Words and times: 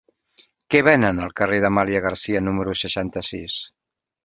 Què 0.75 0.79
venen 0.87 1.19
al 1.25 1.35
carrer 1.41 1.59
d'Amàlia 1.67 2.03
Garcia 2.07 2.43
número 2.49 2.77
seixanta-sis? 2.83 3.63